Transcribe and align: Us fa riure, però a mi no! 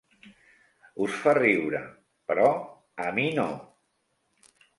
Us 1.05 1.19
fa 1.25 1.33
riure, 1.39 1.81
però 2.33 2.47
a 3.05 3.13
mi 3.19 3.27
no! 3.41 3.47